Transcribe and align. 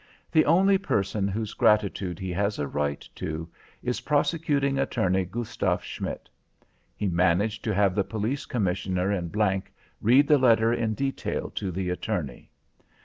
The 0.31 0.45
only 0.45 0.79
person 0.79 1.27
whose 1.27 1.53
gratitude 1.53 2.17
he 2.17 2.31
has 2.31 2.57
a 2.57 2.65
right 2.67 3.07
to 3.13 3.47
is 3.83 4.01
Prosecuting 4.01 4.79
Attorney 4.79 5.25
Gustav 5.25 5.83
Schmidt. 5.83 6.27
He 6.95 7.07
managed 7.07 7.63
to 7.65 7.75
have 7.75 7.93
the 7.93 8.03
Police 8.03 8.47
Commissioner 8.47 9.11
in 9.11 9.31
G 9.31 9.61
read 10.01 10.27
the 10.27 10.39
letter 10.39 10.73
in 10.73 10.95
detail 10.95 11.51
to 11.51 11.69
the 11.69 11.91
attorney. 11.91 12.49